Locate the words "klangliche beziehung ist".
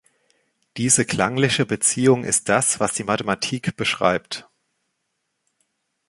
1.05-2.49